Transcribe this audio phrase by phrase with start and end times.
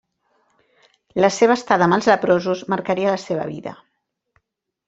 [1.25, 3.75] La seva estada amb els leprosos marcaria la seva vida.